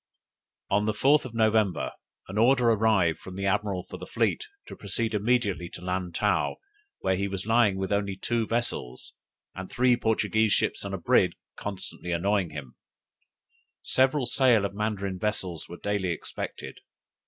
[0.71, 1.91] "On the 4th of November
[2.27, 6.55] an order arrived from the admiral for the fleet to proceed immediately to Lantow,
[7.01, 9.13] where he was lying with only two vessels,
[9.53, 12.73] and three Portuguese ships and a brig constantly annoying him;
[13.83, 16.79] several sail of Mandarin vessels were daily expected.